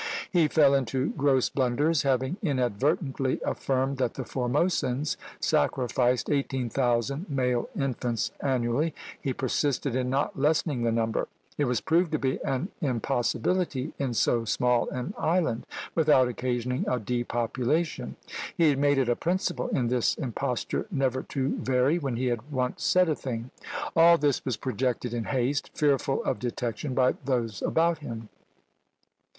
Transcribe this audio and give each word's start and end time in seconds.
He 0.31 0.47
fell 0.47 0.73
into 0.73 1.11
gross 1.11 1.49
blunders; 1.49 2.01
having 2.01 2.37
inadvertently 2.41 3.39
affirmed 3.45 3.97
that 3.99 4.15
the 4.15 4.23
Formosans 4.25 5.15
sacrificed 5.39 6.27
eighteen 6.31 6.71
thousand 6.71 7.27
male 7.29 7.69
infants 7.79 8.31
annually, 8.39 8.95
he 9.21 9.31
persisted 9.31 9.95
in 9.95 10.09
not 10.09 10.35
lessening 10.35 10.81
the 10.81 10.91
number. 10.91 11.27
It 11.55 11.65
was 11.65 11.81
proved 11.81 12.11
to 12.13 12.17
be 12.17 12.41
an 12.43 12.69
impossibility 12.81 13.93
in 13.99 14.15
so 14.15 14.43
small 14.43 14.89
an 14.89 15.13
island, 15.19 15.67
without 15.93 16.27
occasioning 16.27 16.83
a 16.89 16.99
depopulation. 16.99 18.15
He 18.57 18.69
had 18.71 18.79
made 18.79 18.97
it 18.97 19.07
a 19.07 19.15
principle 19.15 19.67
in 19.67 19.89
this 19.89 20.15
imposture 20.15 20.87
never 20.89 21.21
to 21.21 21.49
vary 21.57 21.99
when 21.99 22.15
he 22.15 22.25
had 22.25 22.51
once 22.51 22.83
said 22.83 23.07
a 23.07 23.13
thing. 23.13 23.51
All 23.95 24.17
this 24.17 24.43
was 24.43 24.57
projected 24.57 25.13
in 25.13 25.25
haste, 25.25 25.69
fearful 25.75 26.23
of 26.23 26.39
detection 26.39 26.95
by 26.95 27.13
those 27.23 27.61
about 27.61 27.99
him. 27.99 28.29